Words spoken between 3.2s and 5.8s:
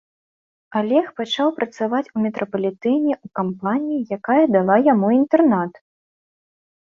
кампаніі, якая дала яму інтэрнат.